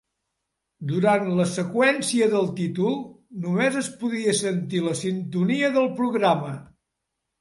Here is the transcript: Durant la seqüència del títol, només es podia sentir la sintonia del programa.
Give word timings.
Durant 0.91 1.27
la 1.39 1.45
seqüència 1.51 2.29
del 2.31 2.49
títol, 2.61 2.95
només 3.45 3.79
es 3.85 3.91
podia 4.01 4.35
sentir 4.41 4.85
la 4.87 4.99
sintonia 5.03 5.71
del 5.77 5.91
programa. 6.01 6.57